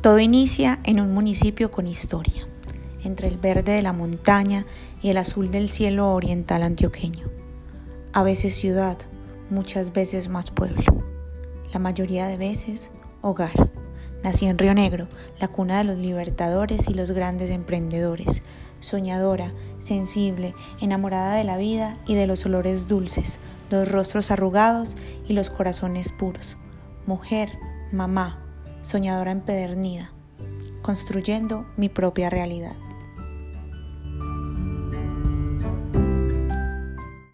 Todo 0.00 0.18
inicia 0.18 0.80
en 0.84 0.98
un 0.98 1.12
municipio 1.12 1.70
con 1.70 1.86
historia, 1.86 2.48
entre 3.04 3.28
el 3.28 3.36
verde 3.36 3.72
de 3.72 3.82
la 3.82 3.92
montaña 3.92 4.64
y 5.02 5.10
el 5.10 5.18
azul 5.18 5.50
del 5.50 5.68
cielo 5.68 6.14
oriental 6.14 6.62
antioqueño. 6.62 7.26
A 8.14 8.22
veces 8.22 8.54
ciudad, 8.54 8.96
muchas 9.50 9.92
veces 9.92 10.30
más 10.30 10.50
pueblo. 10.50 10.82
La 11.70 11.80
mayoría 11.80 12.28
de 12.28 12.38
veces 12.38 12.90
hogar. 13.20 13.70
Nací 14.24 14.46
en 14.46 14.56
Río 14.56 14.72
Negro, 14.72 15.06
la 15.38 15.48
cuna 15.48 15.76
de 15.76 15.84
los 15.84 15.98
libertadores 15.98 16.88
y 16.88 16.94
los 16.94 17.10
grandes 17.10 17.50
emprendedores. 17.50 18.42
Soñadora, 18.80 19.52
sensible, 19.80 20.54
enamorada 20.80 21.34
de 21.34 21.44
la 21.44 21.58
vida 21.58 21.98
y 22.06 22.14
de 22.14 22.26
los 22.26 22.46
olores 22.46 22.88
dulces, 22.88 23.38
los 23.68 23.92
rostros 23.92 24.30
arrugados 24.30 24.96
y 25.28 25.34
los 25.34 25.50
corazones 25.50 26.10
puros. 26.10 26.56
Mujer, 27.06 27.50
mamá, 27.92 28.49
soñadora 28.82 29.32
empedernida, 29.32 30.10
construyendo 30.82 31.66
mi 31.76 31.88
propia 31.88 32.30
realidad. 32.30 32.76